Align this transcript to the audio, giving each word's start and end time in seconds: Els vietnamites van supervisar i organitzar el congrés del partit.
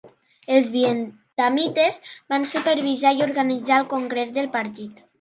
Els 0.53 0.71
vietnamites 0.75 2.01
van 2.35 2.49
supervisar 2.57 3.15
i 3.21 3.25
organitzar 3.29 3.81
el 3.81 3.89
congrés 3.97 4.39
del 4.41 4.55
partit. 4.61 5.09